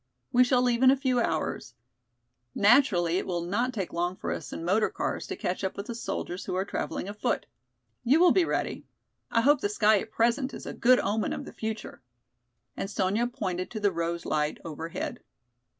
[0.31, 1.75] We shall leave in a few hours;
[2.55, 5.85] naturally it will not take long for us in motor cars, to catch up with
[5.85, 7.45] the soldiers who are traveling afoot.
[8.03, 8.87] You will be ready.
[9.29, 12.01] I hope the sky at present is a good omen of the future."
[12.75, 15.19] And Sonya pointed to the rose light overhead.